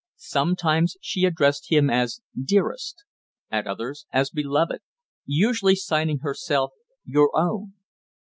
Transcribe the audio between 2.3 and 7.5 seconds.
"Dearest," at others as "Beloved," usually signing herself "Your